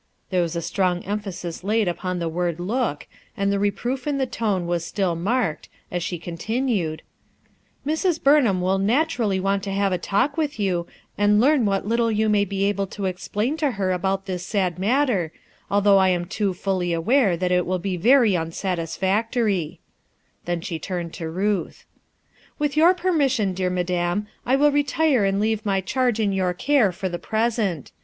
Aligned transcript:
There 0.31 0.41
was 0.41 0.55
a 0.55 0.63
strong 0.63 1.03
emphasis 1.05 1.63
laid 1.63 1.87
upon 1.87 2.17
the 2.17 2.27
word 2.27 2.59
"look" 2.59 3.05
and 3.37 3.51
the 3.51 3.59
reproof 3.59 4.07
in 4.07 4.17
the 4.17 4.25
tone 4.25 4.65
was 4.65 4.83
still 4.83 5.13
marked, 5.15 5.69
as 5.91 6.01
she 6.01 6.17
con 6.17 6.37
tinued:— 6.37 7.01
"Mrs. 7.85 8.19
Burnham 8.23 8.61
will 8.61 8.79
naturally 8.79 9.39
want 9.39 9.61
to 9.61 9.71
have 9.71 9.91
a 9.93 9.99
talk 9.99 10.37
with 10.37 10.59
you, 10.59 10.87
and 11.19 11.39
learn 11.39 11.65
what 11.65 11.85
little 11.85 12.11
you 12.11 12.29
may 12.29 12.41
Ixs 12.47 12.63
able 12.63 12.87
to 12.87 13.05
explain 13.05 13.57
to 13.57 13.71
her 13.73 13.91
about 13.91 14.25
this 14.25 14.43
sad 14.43 14.79
matter, 14.79 15.31
although 15.69 15.99
I 15.99 16.09
am 16.09 16.25
too 16.25 16.55
fully 16.55 16.93
aware 16.93 17.37
that 17.37 17.51
it 17.51 17.67
will 17.67 17.77
bo 17.77 17.83
270 17.83 18.07
RUTH 18.09 18.23
EUSKINE'S 18.23 18.57
SON 18.57 18.61
very 18.65 18.79
unsatisfactory/' 18.79 19.77
Then 20.45 20.61
she 20.61 20.79
turned 20.79 21.13
to 21.13 21.29
Ruth. 21.29 21.85
"With 22.57 22.75
your 22.75 22.95
permission, 22.95 23.53
dear 23.53 23.69
madam, 23.69 24.25
I 24.47 24.55
win 24.55 24.73
retire 24.73 25.25
and 25.25 25.39
leave 25.39 25.63
my 25.63 25.79
charge 25.79 26.19
in 26.19 26.33
your 26.33 26.55
care 26.55 26.91
for 26.91 27.07
the 27.07 27.19
present. 27.19 27.91